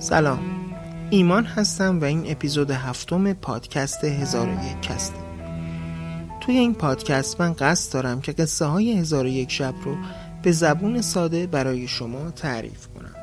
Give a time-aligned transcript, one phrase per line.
[0.00, 0.72] سلام.
[1.10, 5.16] ایمان هستم و این اپیزود هفتم پادکست هزار و یک کسته
[6.40, 9.96] توی این پادکست من قصد دارم که قصه های هزار و یک شب رو
[10.42, 13.14] به زبون ساده برای شما تعریف کنم.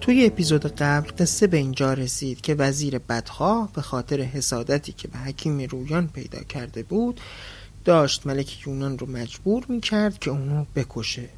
[0.00, 5.18] توی اپیزود قبل قصه به اینجا رسید که وزیر بدخواه به خاطر حسادتی که به
[5.18, 7.20] حکیم رویان پیدا کرده بود
[7.84, 11.28] داشت ملک یونان رو مجبور می کرد که اونو بکشه.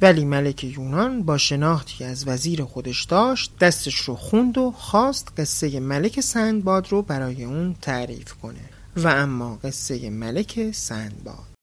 [0.00, 5.80] ولی ملک یونان با شناختی از وزیر خودش داشت دستش رو خوند و خواست قصه
[5.80, 8.60] ملک سندباد رو برای اون تعریف کنه.
[8.96, 11.55] و اما قصه ملک سندباد.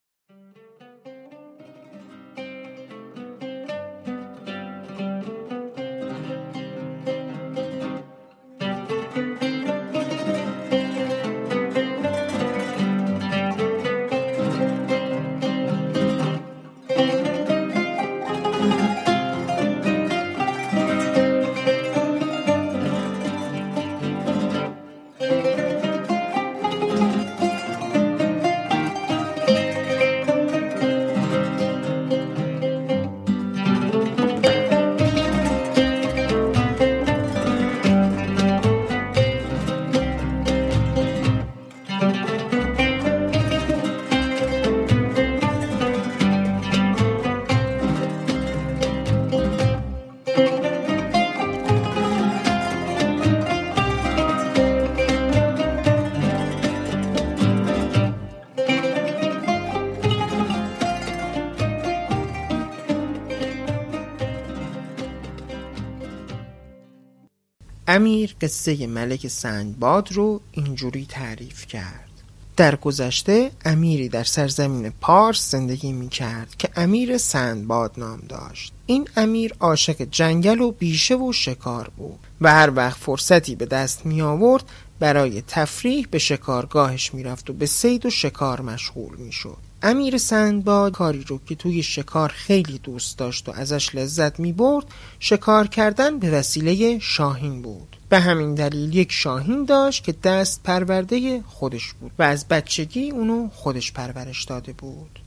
[68.23, 72.09] امیر قصه ملک سندباد رو اینجوری تعریف کرد.
[72.57, 78.73] در گذشته امیری در سرزمین پارس زندگی می کرد که امیر سندباد نام داشت.
[78.85, 84.05] این امیر عاشق جنگل و بیشه و شکار بود و هر وقت فرصتی به دست
[84.05, 84.63] می آورد
[84.99, 90.17] برای تفریح به شکارگاهش می رفت و به سید و شکار مشغول می شد امیر
[90.17, 94.85] سندباد کاری رو که توی شکار خیلی دوست داشت و ازش لذت می برد
[95.19, 97.97] شکار کردن به وسیله شاهین بود.
[98.09, 103.49] به همین دلیل یک شاهین داشت که دست پرورده خودش بود و از بچگی اونو
[103.49, 105.19] خودش پرورش داده بود.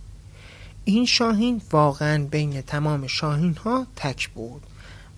[0.84, 4.62] این شاهین واقعا بین تمام شاهین ها تک بود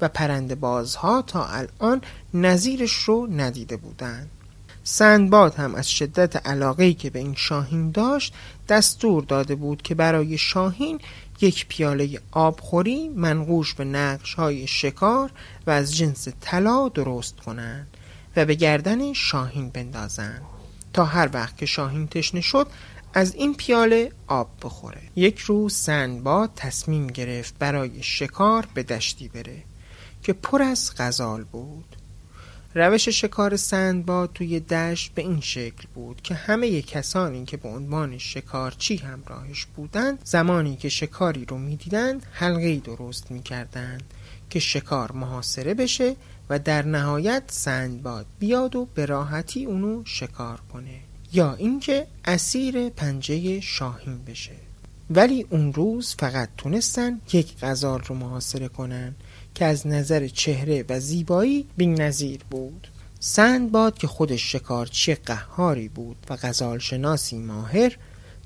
[0.01, 2.03] و پرنده بازها تا الان
[2.35, 4.31] نظیرش رو ندیده بودند.
[4.91, 8.35] سندباد هم از شدت علاقه که به این شاهین داشت
[8.69, 11.01] دستور داده بود که برای شاهین
[11.41, 15.31] یک پیاله آبخوری منقوش به نقش های شکار
[15.67, 17.97] و از جنس طلا درست کنند
[18.37, 20.43] و به گردن شاهین بندازند
[20.93, 22.67] تا هر وقت که شاهین تشنه شد
[23.15, 25.03] از این پیاله آب بخوره.
[25.17, 29.63] یک روز سندباد تصمیم گرفت برای شکار به دشتی بره
[30.23, 31.97] که پر از غزال بود.
[32.75, 38.19] روش شکار سندباد توی دشت به این شکل بود که همه کسانی که به عنوان
[38.19, 44.03] شکارچی همراهش بودند زمانی که شکاری رو می‌دیدند حلقه درست می‌کردند
[44.51, 46.17] که شکار محاصره بشه
[46.51, 51.01] و در نهایت سندباد بیاد و به راحتی اونو شکار کنه
[51.33, 54.53] یا اینکه اسیر پنجه شاهین بشه.
[55.11, 59.15] ولی اون روز فقط تونستن یک غزال رو محاصره کنن.
[59.59, 62.89] که از نظر چهره و زیبایی بین نظیر بود.
[63.21, 67.97] سندباد که خودش شکارچی قهاری بود و غزال شناسی ماهر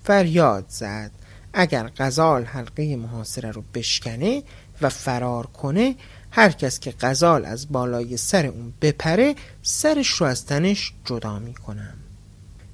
[0.04, 1.10] فریاد زد.
[1.52, 4.42] اگر غزال حلقه محاصره رو بشکنه
[4.82, 5.94] و فرار کنه
[6.30, 11.94] هر کس که غزال از بالای سر اون بپره سرش رو از تنش جدا می‌کنم.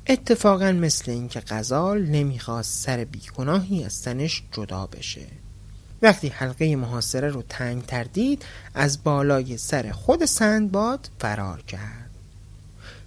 [0.06, 5.26] اتفاقا مثل اینکه غزال نمی‌خواست سر بیگناهی از تنش جدا بشه.
[6.03, 8.44] وقتی حلقه محاصره رو تنگ تردید
[8.75, 12.10] از بالای سر خود سندباد فرار کرد.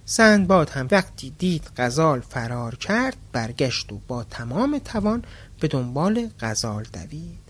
[0.04, 5.24] سندباد هم وقتی دید غزال فرار کرد برگشت و با تمام توان
[5.60, 7.42] به دنبال غزال دوید.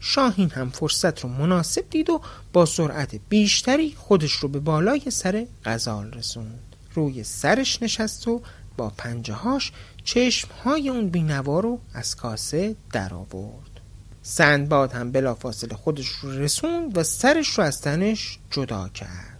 [0.00, 2.20] شاهین هم فرصت رو مناسب دید و
[2.52, 6.76] با سرعت بیشتری خودش رو به بالای سر غزال رسوند.
[6.94, 8.42] روی سرش نشست و
[8.76, 9.72] با پنجه هاش
[10.04, 13.71] چشم اون بینوا رو از کاسه در آورد
[14.22, 19.38] سندباد هم بلافاصله خودش رو رسوند و سرش رو از تنش جدا کرد.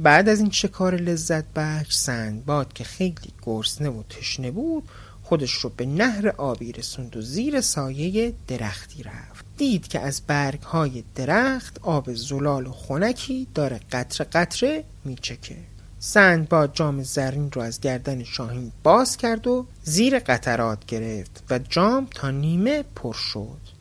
[0.00, 4.88] بعد از این شکار لذت بخش سندباد که خیلی گرسنه و تشنه بود
[5.22, 9.44] خودش رو به نهر آبی رسوند و زیر سایه درختی رفت.
[9.56, 15.56] دید که از برگ های درخت آب زلال و خونکی داره قطره قطره میچکه.
[15.98, 22.08] سندباد جام زرین رو از گردن شاهین باز کرد و زیر قطرات گرفت و جام
[22.14, 23.73] تا نیمه پر شد.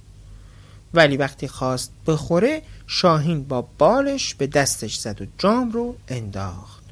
[0.94, 6.84] ولی وقتی خواست بخوره شاهین با بالش به دستش زد و جام رو انداخت.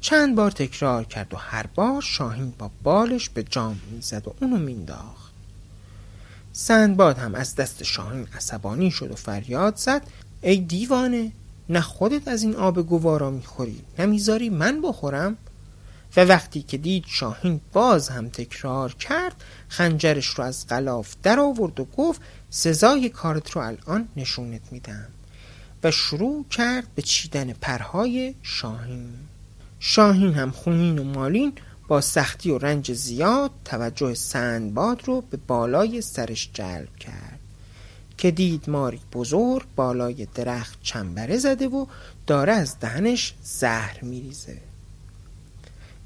[0.00, 4.56] چند بار تکرار کرد و هر بار شاهین با بالش به جام می‌زد و اونو
[4.56, 5.32] مینداخت
[6.52, 10.02] سندباد هم از دست شاهین عصبانی شد و فریاد زد
[10.42, 11.32] ای دیوانه
[11.68, 15.36] نه خودت از این آب گوارا می‌خوری نه می‌ذاری من بخورم؟
[16.16, 21.80] و وقتی که دید شاهین باز هم تکرار کرد خنجرش رو از غلاف در آورد
[21.80, 22.20] و گفت
[22.50, 25.08] سزای کارت رو الان نشونت میدم.
[25.82, 29.14] و شروع کرد به چیدن پرهای شاهین.
[29.80, 31.52] شاهین هم خونین و مالین
[31.88, 37.38] با سختی و رنج زیاد توجه سندباد رو به بالای سرش جلب کرد.
[38.18, 41.86] که دید ماری بزرگ بالای درخت چنبره زده و
[42.26, 44.71] داره از دهنش زهر میریزه.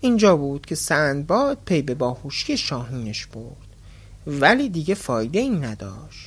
[0.06, 3.66] اینجا بود که سندباد پی به باهوشی شاهینش برد.
[4.26, 6.26] ولی دیگه فایده این نداشت.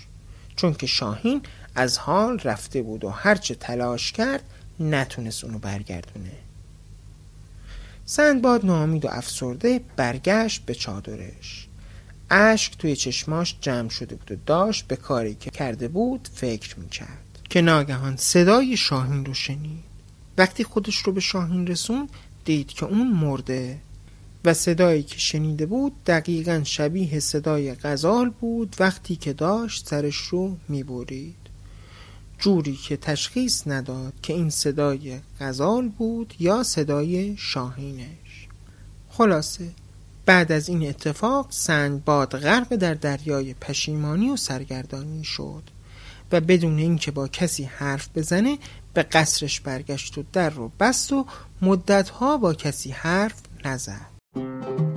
[0.56, 1.42] چون که شاهین
[1.76, 4.44] از حال رفته بود و هرچه تلاش کرد
[4.80, 6.32] نتونست اونو برگردونه.
[8.06, 11.68] سندباد نامید و افسرده برگشت به چادرش.
[12.30, 17.40] اشک توی چشماش جمع شده بود و داشت به کاری که کرده بود فکر می‌کرد.
[17.50, 19.84] که ناگهان صدای شاهین رو شنید.
[20.38, 22.10] وقتی خودش رو به شاهین رسوند
[22.50, 23.78] دید که اون مرده
[24.46, 30.58] و صدایی که شنیده بود دقیقا شبیه صدای غزال بود وقتی که داشت سرش رو
[30.68, 31.36] می‌برید.
[32.40, 38.48] جوری که تشخیص نداد که این صدای غزال بود یا صدای شاهینش.
[39.10, 39.70] خلاصه
[40.26, 45.64] بعد از این اتفاق سندباد غرق در دریای پشیمانی و سرگردانی شد.
[46.32, 48.58] و بدون اینکه با کسی حرف بزنه
[48.94, 51.26] به قصرش برگشت و در رو بست و
[51.62, 54.89] مدتها با کسی حرف نزد.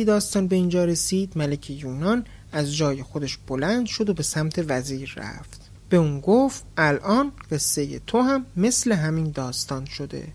[0.00, 1.32] وقتی داستان به اینجا رسید.
[1.36, 5.70] ملک یونان از جای خودش بلند شد و به سمت وزیر رفت.
[5.88, 10.28] به اون گفت الان قصه تو هم مثل همین داستان شده.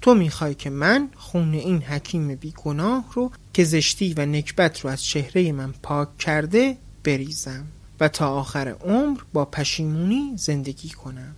[0.00, 5.04] تو می‌خوای که من خون این حکیم بیگناه رو که زشتی و نکبت رو از
[5.04, 7.64] چهره من پاک کرده بریزم
[8.00, 11.34] و تا آخر عمر با پشیمونی زندگی کنم.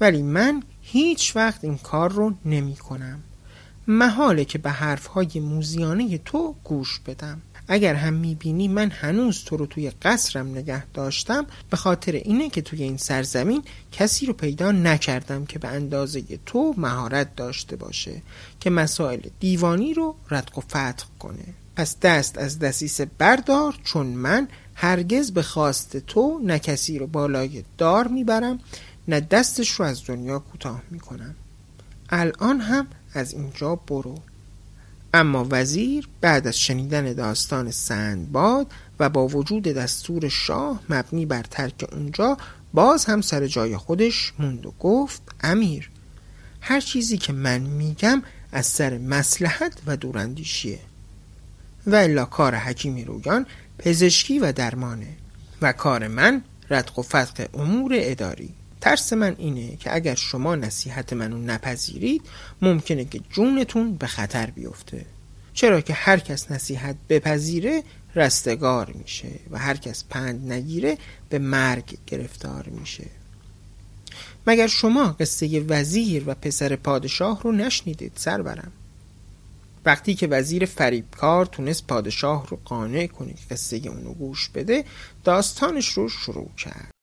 [0.00, 3.22] ولی من هیچ وقت این کار رو نمی کنم
[3.88, 7.42] محاله که به حرفهای موزیانه تو گوش بدم.
[7.68, 12.62] اگر هم می‌بینی من هنوز تو رو توی قصرم نگه داشتم به خاطر اینه که
[12.62, 13.62] توی این سرزمین
[13.92, 18.22] کسی رو پیدا نکردم که به اندازه تو مهارت داشته باشه
[18.60, 21.44] که مسائل دیوانی رو ردق و فتق کنه.
[21.76, 27.64] پس دست از دسیسه بردار چون من هرگز به خواست تو نه کسی رو بالای
[27.78, 28.58] دار می‌برم
[29.08, 31.34] نه دستش رو از دنیا کوتاه می‌کنم.
[32.10, 32.86] الان هم
[33.16, 34.14] از اینجا برو.
[35.14, 38.66] اما وزیر بعد از شنیدن داستان سندباد
[39.00, 42.36] و با وجود دستور شاه مبنی بر ترک اونجا
[42.74, 45.90] باز هم سر جای خودش موند و گفت امیر
[46.60, 50.78] هر چیزی که من میگم از سر مسلحت و دوراندیشیه.
[51.86, 53.46] و الا کار حکیمی رویان
[53.78, 55.16] پزشکی و درمانه.
[55.62, 58.54] و کار من ردق و فتق امور اداری.
[58.80, 62.22] ترس من اینه که اگر شما نصیحت منو نپذیرید
[62.62, 65.06] ممکنه که جونتون به خطر بیفته.
[65.54, 67.82] چرا که هر کس نصیحت بپذیره
[68.14, 73.04] رستگار میشه و هر کس پند نگیره به مرگ گرفتار میشه.
[74.46, 78.72] مگر شما قصه وزیر و پسر پادشاه رو نشنیدید سرورم؟
[79.84, 84.84] وقتی که وزیر فریبکار تونست پادشاه رو قانع کنه که قصه اونو گوش بده
[85.24, 86.95] داستانش رو شروع کرد.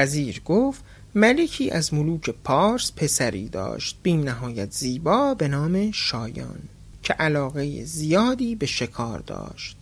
[0.00, 6.58] وزیر گفت ملکی از ملوک پارس پسری داشت بیم نهایت زیبا به نام شایان
[7.02, 9.76] که علاقه زیادی به شکار داشت.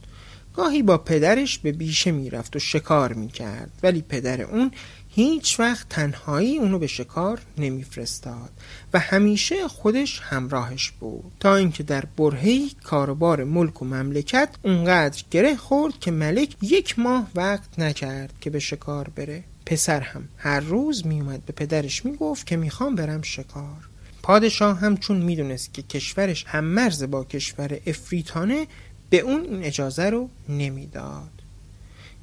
[0.54, 4.70] گاهی با پدرش به بیشه می‌رفت و شکار می‌کرد ولی پدر اون
[5.08, 8.50] هیچ وقت تنهایی اونو به شکار نمیفرستاد
[8.92, 11.32] و همیشه خودش همراهش بود.
[11.40, 17.28] تا اینکه در برهی کاروبار ملک و مملکت اونقدر گره خورد که ملک یک ماه
[17.34, 19.44] وقت نکرد که به شکار بره.
[19.68, 23.88] پسر هم هر روز میومد به پدرش می‌گفت که می‌خوام برم شکار.
[24.22, 28.66] پادشاه هم چون می‌دونست که کشورش هم مرز با کشور افریتانه
[29.10, 31.30] به اون این اجازه رو نمی‌داد.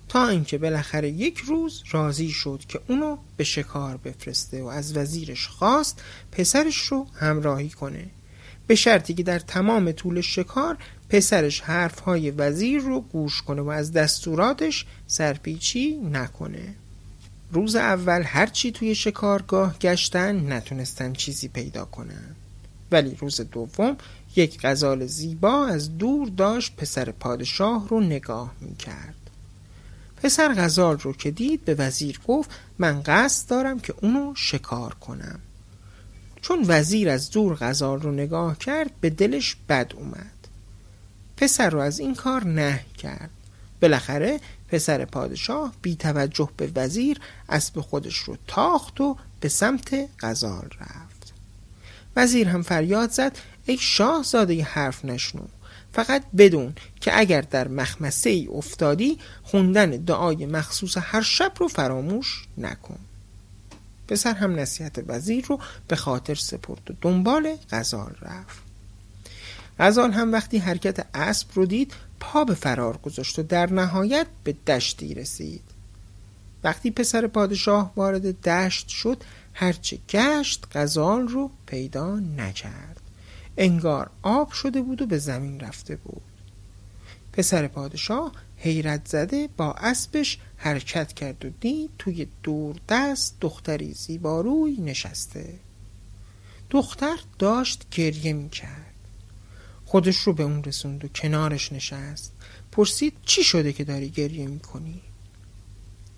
[0.09, 5.47] تا اینکه بالاخره یک روز راضی شد که اونو به شکار بفرسته و از وزیرش
[5.47, 8.05] خواست پسرش رو همراهی کنه.
[8.67, 10.77] به شرطی که در تمام طول شکار
[11.09, 16.75] پسرش حرفهای وزیر رو گوش کنه و از دستوراتش سرپیچی نکنه.
[17.51, 22.35] روز اول هرچی توی شکارگاه گشتن نتونستن چیزی پیدا کنن.
[22.91, 23.97] ولی روز دوم
[24.35, 29.15] یک غزال زیبا از دور داشت پسر پادشاه رو نگاه می‌کرد.
[30.23, 32.49] پسر غزال رو که دید به وزیر گفت
[32.79, 35.39] من قصد دارم که اونو شکار کنم.
[36.41, 40.47] چون وزیر از دور غزال رو نگاه کرد به دلش بد اومد.
[41.37, 43.29] پسر رو از این کار نه کرد.
[43.81, 47.19] بالاخره پسر پادشاه بی توجه به وزیر
[47.49, 51.33] اسب خودش رو تاخت و به سمت غزال رفت.
[52.15, 55.41] وزیر هم فریاد زد ای شاهزاده حرف نشنو.
[55.93, 62.47] فقط بدون که اگر در مخمسه ای افتادی خوندن دعای مخصوص هر شب رو فراموش
[62.57, 62.99] نکن.
[64.07, 68.65] پسر هم نصیحت وزیر رو به خاطر سپرد و دنبال غزال رفت.
[69.79, 74.53] غزال هم وقتی حرکت اسب رو دید پا به فرار گذاشت و در نهایت به
[74.53, 75.61] دشتی رسید.
[76.63, 83.01] وقتی پسر پادشاه وارد دشت شد هرچه گشت غزال رو پیدا نکرد.
[83.57, 86.21] انگار آب شده بود و به زمین رفته بود.
[87.33, 94.77] پسر پادشاه حیرت زده با اسبش حرکت کرد و دید توی دور دست دختری زیباروی
[94.77, 95.53] نشسته.
[96.69, 98.94] دختر داشت گریه می کرد
[99.85, 102.33] خودش رو به اون رسوند و کنارش نشست.
[102.71, 105.01] پرسید چی شده که داری گریه می کنی؟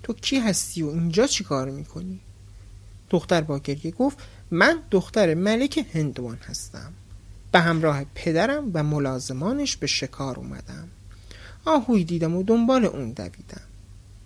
[0.03, 2.19] تو کی هستی و اینجا چی کار می کنی؟
[3.09, 4.17] دختر با گریه گفت
[4.51, 6.93] من دختر ملک هندوان هستم.
[7.51, 10.87] به همراه پدرم و ملازمانش به شکار اومدم.
[11.65, 13.61] آهوی دیدم و دنبال اون دویدم.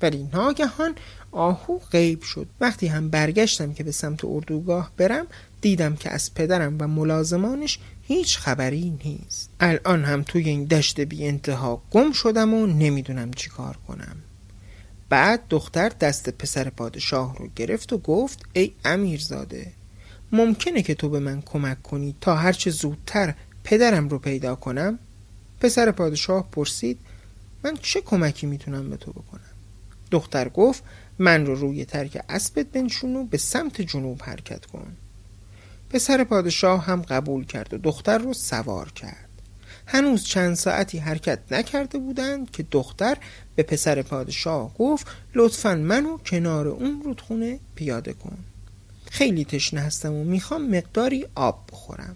[0.02, 0.96] ولی ناگهان
[1.32, 2.48] آهو غیب شد.
[2.62, 5.28] وقتی هم برگشتم که به سمت اردوگاه برم
[5.62, 7.80] دیدم که از پدرم و ملازمانش
[8.14, 13.50] هیچ خبری نیست الان هم توی این دشت بی انتها گم شدم و نمی‌دونم چی
[13.50, 14.16] کار کنم
[15.10, 19.72] بعد دختر دست پسر پادشاه رو گرفت و گفت ای امیرزاده
[20.32, 25.00] ممکنه که تو به من کمک کنی تا هرچه زودتر پدرم رو پیدا کنم؟
[25.60, 27.00] پسر پادشاه پرسید
[27.64, 29.42] من چه کمکی می‌تونم به تو بکنم؟
[30.12, 30.84] دختر گفت
[31.20, 34.96] من رو روی ترک اسبت بنشون و به سمت جنوب حرکت کن
[35.94, 39.30] پسر پادشاه هم قبول کرد و دختر رو سوار کرد.
[39.86, 43.18] هنوز چند ساعتی حرکت نکرده بودند که دختر
[43.56, 48.38] به پسر پادشاه گفت لطفا منو کنار اون رودخونه پیاده کن.
[49.12, 52.16] خیلی تشنه هستم و می‌خوام مقداری آب بخورم.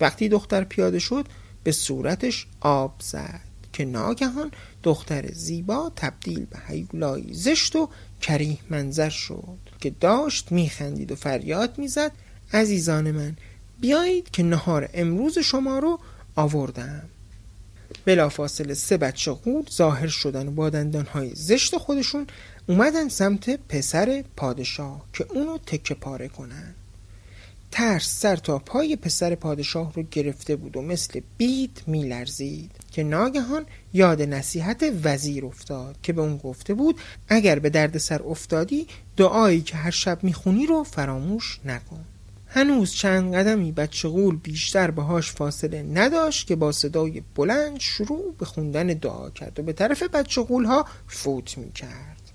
[0.00, 1.26] وقتی دختر پیاده شد
[1.64, 3.40] به صورتش آب زد
[3.72, 4.50] که ناگهان
[4.82, 7.88] دختر زیبا تبدیل به هیولایی زشت و
[8.20, 12.12] کریه منظر شد که داشت میخندید و فریاد می‌زد
[12.52, 13.36] عزیزان من
[13.80, 15.98] بیایید که نهار امروز شما رو
[16.36, 17.02] آوردم.
[18.04, 22.26] بلافاصله سه بچه غول ظاهر شدن و با دندانهای زشت خودشون
[22.66, 26.74] اومدن سمت پسر پادشاه که اونو تکه پاره کنن.
[27.70, 33.66] ترس سر تا پای پسر پادشاه رو گرفته بود و مثل بیت میلرزید که ناگهان
[33.92, 38.86] یاد نصیحت وزیر افتاد که به اون گفته بود اگر به درد سر افتادی
[39.16, 42.04] دعایی که هر شب می‌خونی رو فراموش نکن.
[42.50, 44.08] هنوز چند قدمی بچه
[44.42, 49.72] بیشتر باهاش فاصله نداشت که با صدای بلند شروع به خوندن دعا کرد و به
[49.72, 52.32] طرف بچه ها فوت می کرد.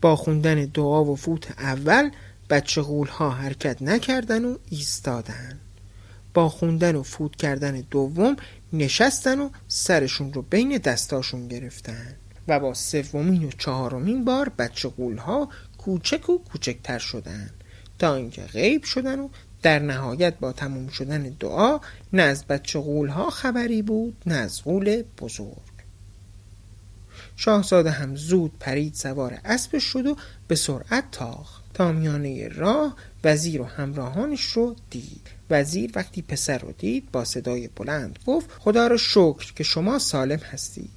[0.00, 2.10] با خوندن دعا و فوت اول
[2.50, 5.60] بچه ها حرکت نکردن و ایستادن.
[6.34, 8.36] با خوندن و فوت کردن دوم
[8.72, 12.16] نشستن و سرشون رو بین دستاشون گرفتن
[12.48, 15.48] و با سومین و چهارمین بار بچه ها
[15.78, 17.50] کوچک و کوچکتر شدن
[17.98, 19.28] تا اینکه غیب شدن و
[19.66, 21.78] در نهایت با تموم شدن دعا
[22.12, 25.76] نه از بچه ها خبری بود نه از غول بزرگ.
[27.36, 30.16] شاهزاده هم زود پرید سوار اسب شد و
[30.48, 31.62] به سرعت تاخت.
[31.74, 35.26] تا میانه راه وزیر و همراهانش رو دید.
[35.50, 40.40] وزیر وقتی پسر رو دید با صدای بلند گفت خدا را شکر که شما سالم
[40.40, 40.90] هستید.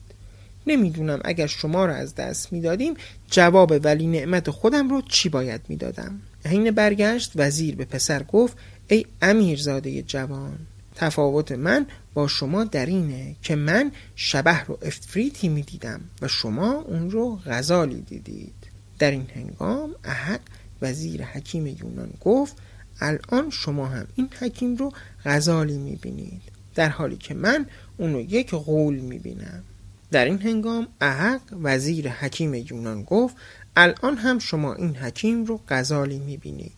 [0.68, 2.94] نمی‌دونم اگر شما را از دست می‌دادیم
[3.32, 9.06] جواب ولی نعمت خودم رو چی باید می‌دادم؟ حین برگشت وزیر به پسر گفت ای
[9.22, 10.60] امیرزاده جوان
[10.96, 16.72] تفاوت من با شما در اینه که من شبه رو افریتی می دیدم و شما
[16.72, 18.54] اون رو غزالی دیدید.
[19.00, 20.40] در این هنگام احق
[20.82, 22.58] وزیر حکیم یونان گفت
[23.02, 24.92] الان شما هم این حکیم رو
[25.26, 26.42] غزالی می بینید
[26.76, 27.66] در حالی که من
[27.98, 29.64] اون رو یک غول می بینم
[30.12, 33.36] در این هنگام احق وزیر حکیم یونان گفت
[33.82, 36.74] الان هم شما این حکیم رو غزالی می بینید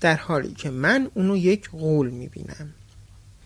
[0.00, 2.74] در حالی که من اونو یک غول می بینم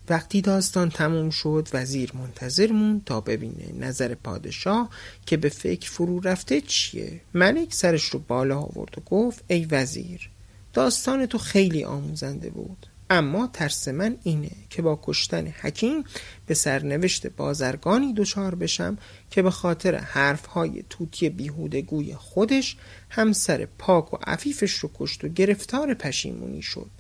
[0.09, 4.91] وقتی داستان تموم شد وزیر منتظر مون تا ببینه نظر پادشاه
[5.27, 7.21] که به فکر فرو رفته چیه.
[7.35, 10.31] ملک سرش رو بالا آورد و گفت ای وزیر
[10.73, 12.87] داستان تو خیلی آموزنده بود.
[13.11, 16.05] اما ترس من اینه که با کشتن حکیم
[16.47, 18.99] به سرنوشت بازرگانی دچار بشم
[19.31, 22.77] که به خاطر حرفهای توتی بیهودگوی خودش
[23.11, 26.91] همسر پاک و عفیفش رو کشت و گرفتار پشیمونی شد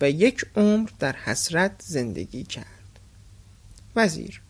[0.00, 2.66] و یک عمر در حسرت زندگی کرد.
[3.96, 4.40] وزیر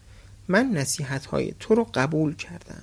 [0.48, 2.82] من نصیحت های تو رو قبول کردم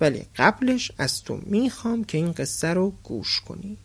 [0.00, 3.76] ولی قبلش از تو می‌خوام که این قصه رو گوش کنی.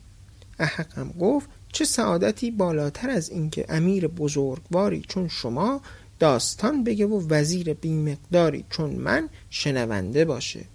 [0.60, 5.82] احقم گفت چه سعادتی بالاتر از اینکه امیر بزرگواری چون شما
[6.20, 10.66] داستان بگه و وزیر بیمقداری چون من شنونده باشه.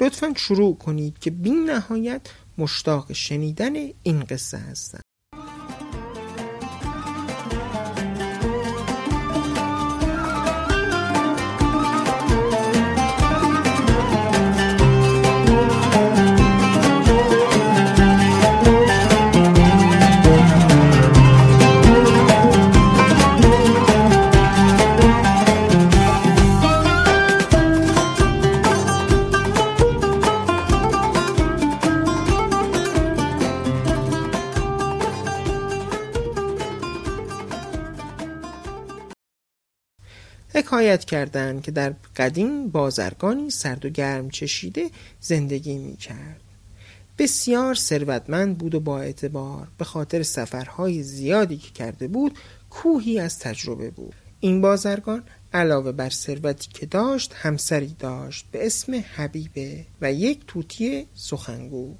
[0.00, 2.20] لطفا شروع کنید که بی نهایت
[2.58, 3.72] مشتاق شنیدن
[4.02, 5.00] این قصه هستم.
[40.82, 44.90] حکایت کردند که در قدیم بازرگانی سرد و گرم چشیده
[45.20, 46.40] زندگی می کرد.
[47.18, 52.38] بسیار ثروتمند بود و با اعتبار به خاطر سفرهای زیادی که کرده بود
[52.70, 54.14] کوهی از تجربه بود.
[54.40, 61.06] این بازرگان علاوه بر ثروتی که داشت همسری داشت به اسم حبیبه و یک توتی
[61.14, 61.94] سخنگو.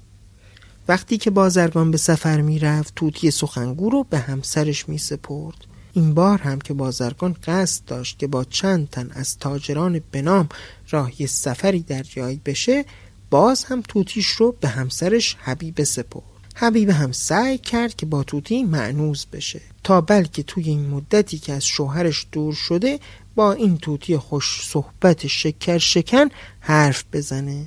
[0.87, 6.13] وقتی که بازرگان به سفر می رفت توتی سخنگو رو به همسرش می سپرد این
[6.13, 10.49] بار هم که بازرگان قصد داشت که با چند تن از تاجران بنام
[10.89, 12.85] راهی سفری دریایی بشه
[13.29, 16.23] باز هم توتیش رو به همسرش حبیب سپرد.
[16.55, 19.61] حبیب هم سعی کرد که با توتی معنوز بشه.
[19.83, 22.99] تا بلکه توی این مدتی که از شوهرش دور شده
[23.35, 26.29] با این توتی خوش صحبت شکر شکن
[26.59, 27.65] حرف بزنه.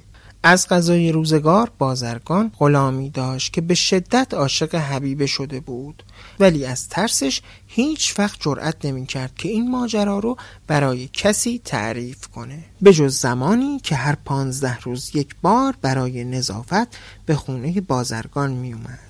[0.49, 6.03] از غذای روزگار بازرگان غلامی داشت که به شدت عاشق حبیبه شده بود.
[6.41, 12.27] ولی از ترسش هیچ وقت جرأت نمی کرد که این ماجرا رو برای کسی تعریف
[12.27, 12.65] کنه.
[12.83, 18.73] به جز زمانی که هر پانزده روز یک بار برای نظافت به خونه بازرگان می
[18.73, 19.06] اومد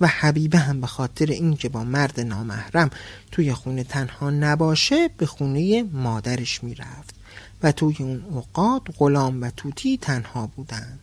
[0.00, 2.90] و حبیبه هم به خاطر اینکه با مرد نامحرم
[3.32, 7.14] توی خونه تنها نباشه به خونه مادرش می‌رفت
[7.62, 10.98] و توی اون اوقات غلام و توتی تنها بودن.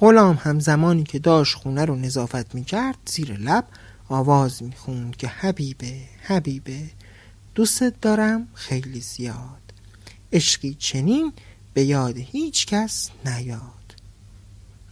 [0.00, 3.64] غلام هم زمانی که داشت خونه رو نظافت می‌کرد زیر لب
[4.08, 6.80] آواز می‌خوند که حبیبه حبیبه
[7.54, 9.62] دوستت دارم خیلی زیاد.
[10.32, 11.32] عشقی چنین
[11.74, 13.62] به یاد هیچ کس نیاد.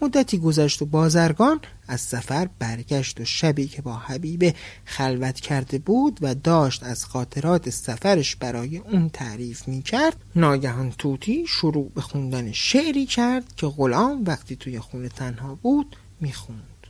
[0.02, 6.18] مدتی گذشت و بازرگان از سفر برگشت و شبی که با حبیبه خلوت کرده بود
[6.20, 12.52] و داشت از خاطرات سفرش برای اون تعریف می کرد ناگهان توتی شروع به خوندن
[12.52, 16.86] شعری کرد که غلام وقتی توی خونه تنها بود می خوند.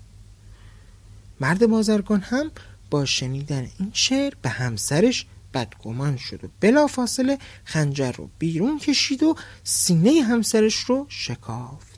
[1.41, 2.51] مرد بازرگان هم
[2.91, 9.37] با شنیدن این شعر به همسرش بدگمان شد و بلافاصله خنجر رو بیرون کشید و
[9.65, 11.90] سینه همسرش رو شکافت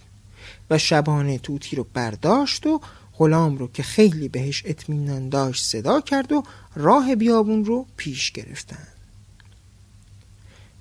[0.73, 2.81] و شبانه توتی رو برداشت و
[3.19, 6.43] غلام رو که خیلی بهش اطمینان داشت صدا کرد و
[6.75, 8.87] راه بیابون رو پیش گرفتن.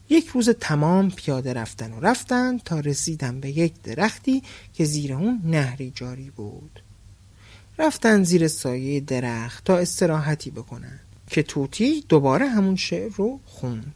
[0.10, 5.42] یک روز تمام پیاده رفتن و رفتن تا رسیدن به یک درختی که زیر اون
[5.44, 6.84] نهری جاری بود.
[7.80, 13.94] رفتن زیر سایه درخت تا استراحتی بکنن که توتی دوباره همون شعر رو خوند.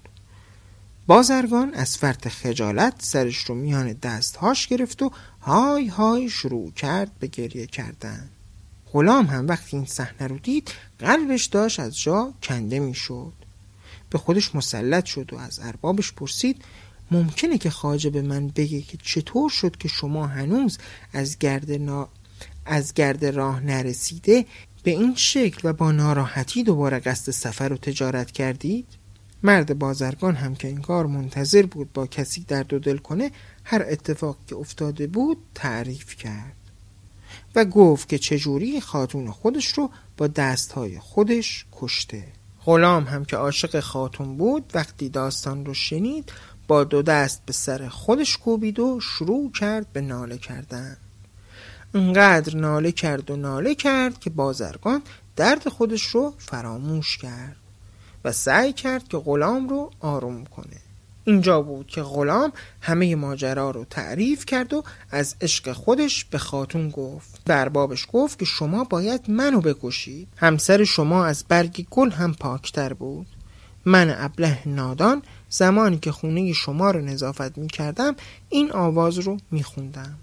[1.07, 7.27] بازرگان از فرط خجالت سرش رو میان دستهاش گرفت و های های شروع کرد به
[7.27, 8.29] گریه کردن
[8.93, 13.33] غلام هم وقتی این صحنه رو دید قلبش داشت از جا کنده می‌شد
[14.09, 16.61] به خودش مسلط شد و از اربابش پرسید
[17.11, 20.77] ممکنه که خواجه به من بگه که چطور شد که شما هنوز
[21.13, 22.09] از گرد, نا...
[22.65, 24.45] از گرد راه نرسیده
[24.83, 29.04] به این شکل و با ناراحتی دوباره قصد سفر و تجارت کردید؟
[29.45, 33.31] مرد بازرگان هم که این کار منتظر بود با کسی درد و دل کنه
[33.63, 36.55] هر اتفاق که افتاده بود تعریف کرد
[37.55, 42.27] و گفت که چجوری خاتون خودش رو با دستهای خودش کشته.
[42.65, 46.31] غلام هم که عاشق خاتون بود وقتی داستان رو شنید
[46.67, 50.97] با دو دست به سر خودش کوبید و شروع کرد به ناله کردن.
[51.93, 55.01] انقدر ناله کرد و ناله کرد که بازرگان
[55.35, 57.64] درد خودش رو فراموش کرد.
[58.25, 60.77] و سعی کرد که غلام رو آروم کنه.
[61.23, 66.89] اینجا بود که غلام همه ماجرا رو تعریف کرد و از عشق خودش به خاتون
[66.89, 67.41] گفت.
[67.45, 70.27] بربابش گفت که شما باید منو بکشید.
[70.37, 73.27] همسر شما از برگ گل هم پاکتر بود.
[73.85, 78.15] من ابله نادان زمانی که خونه شما رو نظافت می کردم
[78.49, 80.17] این آواز رو می خوندم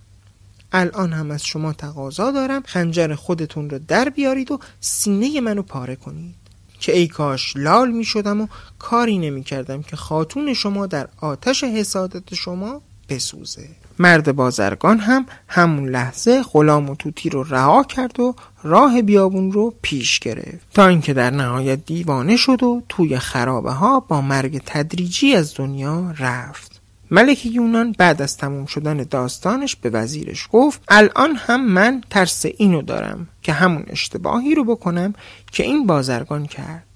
[0.72, 5.96] الان هم از شما تقاضا دارم خنجر خودتون رو در بیارید و سینه منو پاره
[5.96, 6.41] کنید.
[6.82, 8.46] که ای کاش لال می شدم و
[8.78, 13.68] کاری نمی کردم که خاتون شما در آتش حسادت شما بسوزه.
[13.98, 19.74] مرد بازرگان هم همون لحظه غلام و توتی رو رها کرد و راه بیابون رو
[19.82, 20.66] پیش گرفت.
[20.74, 26.14] تا اینکه در نهایت دیوانه شد و توی خرابه ها با مرگ تدریجی از دنیا
[26.18, 26.71] رفت.
[27.14, 32.82] ملک یونان بعد از تموم شدن داستانش به وزیرش گفت الان هم من ترس اینو
[32.82, 35.14] دارم که همون اشتباهی رو بکنم
[35.52, 36.86] که این بازرگان کرد.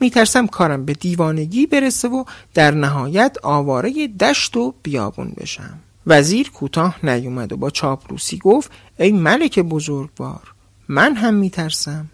[0.00, 5.78] میترسم کارم به دیوانگی برسه و در نهایت آواره دشت و بیابون بشم.
[6.06, 10.54] وزیر کوتاه نیومد و با چاپلوسی گفت ای ملک بزرگوار
[10.88, 12.06] من هم میترسم.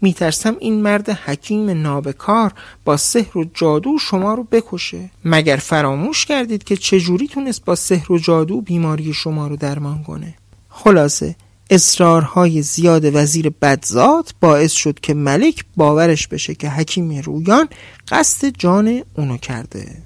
[0.00, 2.52] میترسم این مرد حکیم نابکار
[2.84, 5.10] با سحر و جادو شما رو بکشه.
[5.24, 10.34] مگر فراموش کردید که چجوری تونست با سحر و جادو بیماری شما رو درمان کنه؟
[10.68, 11.36] خلاصه
[11.70, 17.68] اصرارهای زیاد وزیر بدزاد باعث شد که ملک باورش بشه که حکیم رویان
[18.08, 20.02] قصد جان اونو کرده.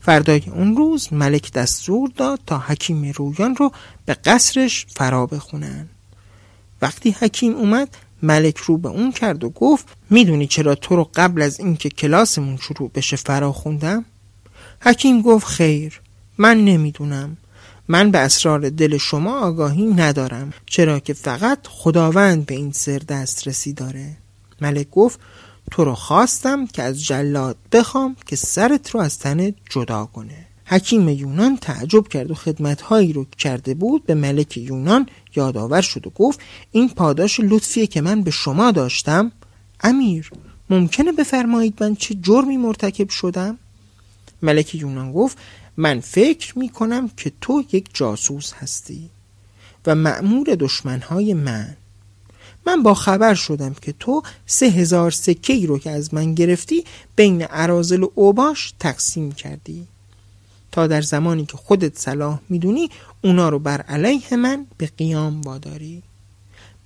[0.00, 3.72] فردای اون روز ملک دستور داد تا حکیم رویان رو
[4.06, 5.88] به قصرش فرا بخونن.
[6.82, 11.42] وقتی حکیم اومد ملک رو به اون کرد و گفت می‌دونی چرا تو رو قبل
[11.42, 14.04] از اینکه کلاسمون شروع بشه فرا خوندم؟
[14.80, 16.00] حکیم گفت خیر
[16.38, 17.36] من نمی‌دونم.
[17.88, 23.72] من به اسرار دل شما آگاهی ندارم چرا که فقط خداوند به این سر دسترسی
[23.72, 24.16] داره.
[24.60, 25.20] ملک گفت
[25.70, 30.46] تو رو خواستم که از جلاد بخوام که سرت رو از تنت جدا کنه.
[30.72, 35.06] حکیم یونان تعجب کرد و خدمتهایی رو کرده بود به ملک یونان
[35.36, 39.32] یادآور شد و گفت این پاداش لطفیه که من به شما داشتم.
[39.80, 40.30] امیر
[40.70, 43.58] ممکنه بفرمایید من چه جرمی مرتکب شدم؟
[44.42, 45.38] ملک یونان گفت
[45.76, 49.10] من فکر می کنم که تو یک جاسوس هستی
[49.86, 51.76] و معمور دشمنهای من.
[52.66, 56.84] من با خبر شدم که تو سه هزار سکه ای رو که از من گرفتی
[57.16, 59.91] بین عرازل و اوباش تقسیم کردی.
[60.72, 62.90] تا در زمانی که خودت صلاح می‌دونی
[63.24, 66.02] اونا رو بر علیه من به قیام واداری.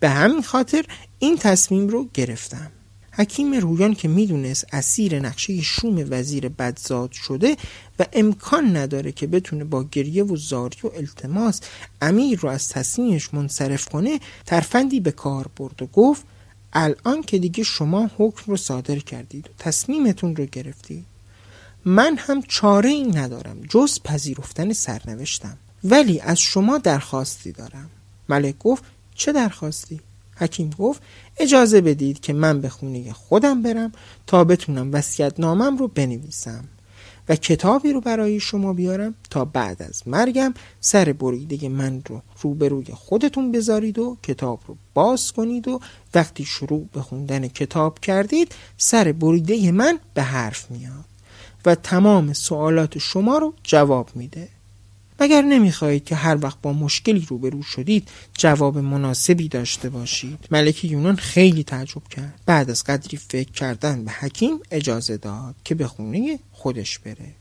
[0.01, 0.85] به همین خاطر
[1.19, 2.71] این تصمیم رو گرفتم.
[3.13, 7.57] حکیم رویان که می‌دونست اسیر نقشه شوم وزیر بدزاد شده
[7.99, 11.61] و امکان نداره که بتونه با گریه و زاری و التماس
[12.03, 16.25] امیر رو از تصمیمش منصرف کنه ترفندی به کار برد و گفت
[16.73, 21.16] الان که دیگه شما حکم رو صادر کردید و تصمیمتون رو گرفتید.
[21.87, 25.57] من هم چاره این ندارم جز پذیرفتن سرنوشتم.
[25.85, 27.91] ولی از شما درخواستی دارم.
[28.29, 30.01] ملک گفت چه درخواستی؟
[30.37, 31.03] حکیم گفت
[31.37, 33.93] اجازه بدید که من به خونه خودم برم
[34.27, 36.65] تا بتونم وسیعت نامم رو بنویسم
[37.29, 42.87] و کتابی رو برای شما بیارم تا بعد از مرگم سر بریده من رو روبروی
[42.95, 45.81] خودتون بذارید و کتاب رو باز کنید و
[46.15, 51.16] وقتی شروع به خوندن کتاب کردید سر بریده من به حرف میاد.
[51.67, 54.49] و تمام سوالات شما رو جواب میده.
[55.21, 61.17] مگر نمی‌خواهید که هر وقت با مشکلی روبرو شدید جواب مناسبی داشته باشید؟ ملک یونان
[61.17, 62.41] خیلی تعجب کرد.
[62.47, 67.33] بعد از قدری فکر کردن به حکیم اجازه داد که به خونه خودش بره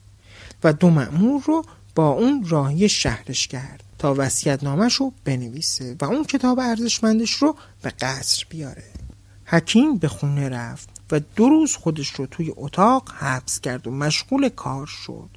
[0.64, 6.06] و دو مأمور رو با اون راهی شهرش کرد تا وسیعت نامش رو بنویسه و
[6.06, 8.84] اون کتاب ارزشمندش رو به قصر بیاره.
[9.46, 10.95] حکیم به خونه رفت.
[11.12, 15.30] و دو روز خودش رو توی اتاق حبس کرد و مشغول کار شد.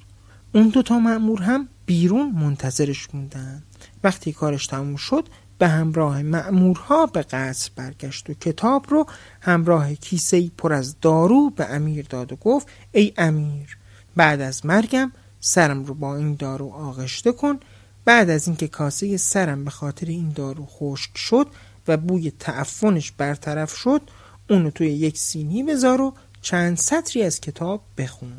[0.55, 3.63] اون دوتا مأمور هم بیرون منتظرش موندن.
[4.03, 5.27] وقتی کارش تموم شد
[5.57, 9.05] به همراه مأمورها به قصر برگشت و کتاب رو
[9.41, 13.77] همراه کیسه پر از دارو به امیر داد و گفت ای امیر
[14.15, 17.59] بعد از مرگم سرم رو با این دارو آغشته کن.
[18.05, 21.47] بعد از اینکه کاسه سرم به خاطر این دارو خشک شد
[21.87, 24.01] و بوی تعفنش برطرف شد
[24.49, 28.33] اونو توی یک سینی بذار و چند سطری از کتاب بخون.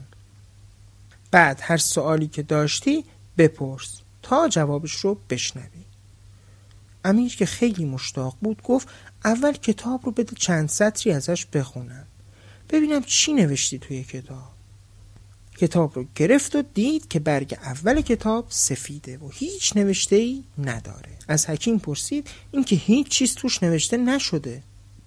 [1.30, 3.04] بعد هر سوالی که داشتی
[3.38, 5.84] بپرس تا جوابش رو بشنوی.
[7.04, 8.88] امیر که خیلی مشتاق بود گفت
[9.24, 12.06] اول کتاب رو بده چند سطری ازش بخونم.
[12.70, 14.50] ببینم چی نوشتی توی کتاب.
[15.56, 21.18] کتاب رو گرفت و دید که برگ اول کتاب سفیده و هیچ نوشته ای نداره.
[21.28, 24.62] از حکیم پرسید اینکه هیچ چیز توش نوشته نشده.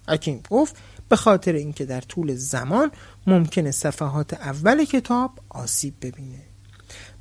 [0.07, 0.75] حکیم گفت
[1.13, 2.91] به خاطر اینکه در طول زمان
[3.27, 6.41] ممکنه صفحات اول کتاب آسیب ببینه.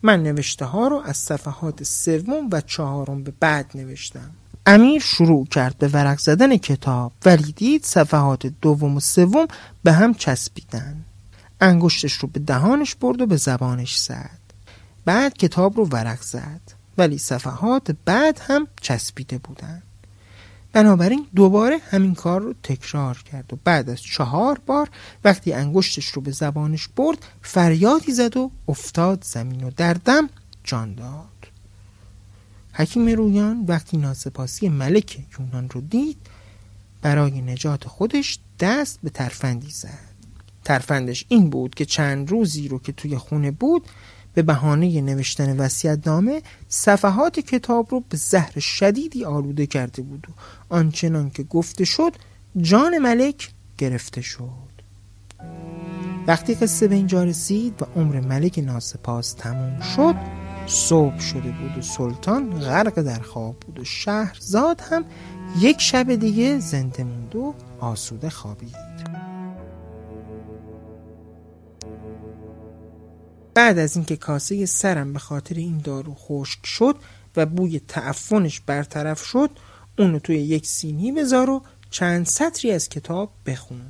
[0.03, 4.31] من نوشته ها رو از صفحات سوم و چهارم به بعد نوشتم.
[4.67, 9.47] امیر شروع کرد به ورق زدن کتاب ولی دید صفحات دوم و سوم
[9.83, 11.05] به هم چسبیدن.
[11.61, 14.41] انگشتش رو به دهانش برد و به زبانش زد.
[15.05, 16.61] بعد کتاب رو ورق زد
[16.99, 19.83] ولی صفحات بعد هم چسبیده بودن.
[20.73, 24.91] بنابراین دوباره همین کار رو تکرار کرد و بعد از چهار بار
[25.25, 30.31] وقتی انگشتش رو به زبانش برد فریادی زد و افتاد زمین و در دم
[30.65, 31.29] جان داد.
[32.73, 36.17] حکیم رویان وقتی ناسپاسی ملک یونان رو دید
[37.03, 40.13] برای نجات خودش دست به ترفندی زد.
[40.65, 43.83] ترفندش این بود که چند روزی رو که توی خونه بود
[44.35, 50.33] به بهانه نوشتن وصیت نامه صفحات کتاب رو به زهر شدیدی آلوده کرده بود و
[50.75, 52.13] آنچنان که گفته شد
[52.57, 54.73] جان ملک گرفته شد.
[56.27, 60.15] وقتی قصه به اینجا رسید و عمر ملک ناسپاس تموم شد
[60.67, 65.05] صبح شده بود و سلطان غرق در خواب بود و شهرزاد هم
[65.61, 69.12] یک شب دیگه زنده موند و آسوده خوابید.
[73.55, 76.97] بعد از اینکه کاسه سرم به خاطر این دارو خشک شد
[77.37, 79.51] و بوی تعفنش برطرف شد
[79.99, 83.83] اونو توی یک سینی بذار و چند سطری از کتاب بخون.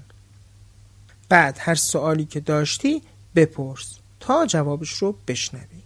[1.29, 3.03] بعد هر سوالی که داشتی
[3.37, 5.83] بپرس تا جوابش رو بشنوی.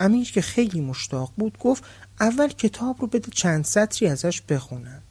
[0.00, 1.84] امیر که خیلی مشتاق بود گفت
[2.20, 5.02] اول کتاب رو بده چند سطری ازش بخونم.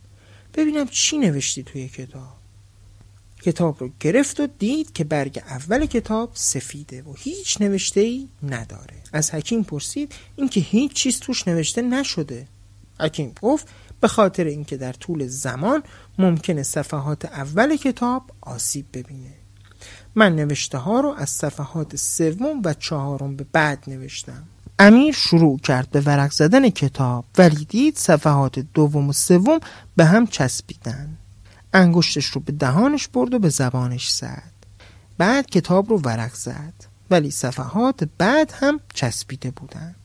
[0.53, 2.38] ببینم چی نوشتی توی کتاب.
[3.41, 8.95] کتاب رو گرفت و دید که برگ اول کتاب سفیده و هیچ نوشته ای نداره.
[9.13, 12.47] از حکیم پرسید اینکه هیچ چیز توش نوشته نشده.
[12.99, 13.67] حکیم گفت
[14.01, 15.83] به خاطر اینکه در طول زمان
[16.17, 19.33] ممکنه صفحات اول کتاب آسیب ببینه.
[20.15, 24.43] من نوشته ها رو از صفحات سوم و چهارم به بعد نوشتم.
[24.79, 29.59] امیر شروع کرد به ورق زدن کتاب ولی دید صفحات دوم و سوم
[29.95, 31.17] به هم چسبیدن.
[31.73, 34.53] انگشتش رو به دهانش برد و به زبانش زد.
[35.17, 36.73] بعد کتاب رو ورق زد.
[37.11, 39.95] ولی صفحات بعد هم چسبیده بودن.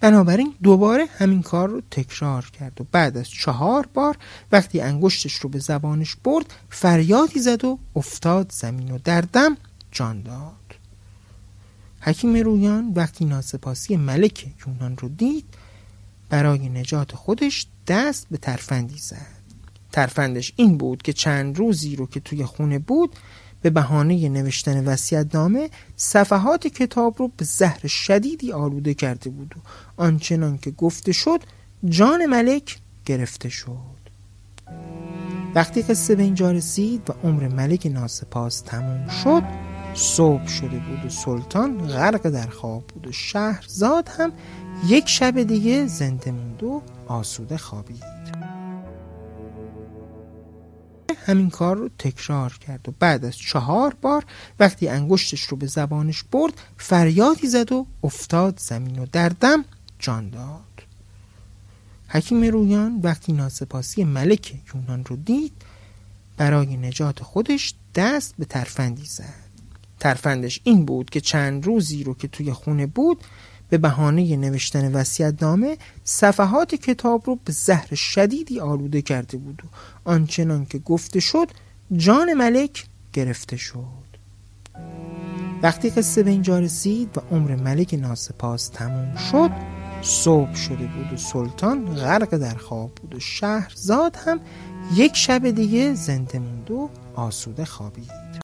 [0.00, 4.16] بنابراین دوباره همین کار رو تکرار کرد و بعد از چهار بار
[4.52, 9.56] وقتی انگشتش رو به زبانش برد فریادی زد و افتاد زمین و در دم
[9.92, 10.54] جان داد.
[12.00, 15.44] حکیم رویان وقتی ناسپاسی ملک یونان رو دید
[16.28, 19.33] برای نجات خودش دست به ترفندی زد.
[19.94, 23.16] ترفندش این بود که چند روزی رو که توی خونه بود
[23.62, 29.60] به بهانه نوشتن وصیت نامه صفحات کتاب رو به زهر شدیدی آلوده کرده بود و
[30.02, 31.40] آنچنان که گفته شد
[31.84, 33.94] جان ملک گرفته شد.
[35.54, 39.42] وقتی قصه به اینجا رسید و عمر ملک ناسپاس تموم شد
[39.94, 44.32] صبح شده بود و سلطان غرق در خواب بود و شهرزاد هم
[44.86, 48.04] یک شب دیگه زنده موند و آسوده خوابید.
[51.24, 54.24] همین کار رو تکرار کرد و بعد از چهار بار
[54.60, 59.64] وقتی انگشتش رو به زبانش برد فریادی زد و افتاد زمین و در دم
[59.98, 60.60] جان داد.
[62.08, 65.52] حکیم رویان وقتی ناسپاسی ملک یونان رو دید
[66.36, 69.44] برای نجات خودش دست به ترفندی زد.
[70.00, 73.18] ترفندش این بود که چند روزی رو که توی خونه بود
[73.70, 79.66] به بهانه نوشتن وصیت نامه صفحات کتاب رو به زهر شدیدی آلوده کرده بود و
[80.10, 81.48] آنچنان که گفته شد
[81.96, 84.04] جان ملک گرفته شد.
[85.62, 89.50] وقتی قصه به اینجا رسید و عمر ملک ناسپاس تموم شد
[90.02, 94.40] صبح شده بود و سلطان غرق در خواب بود و شهرزاد هم
[94.94, 98.24] یک شب دیگه زنده موند و آسوده خوابید.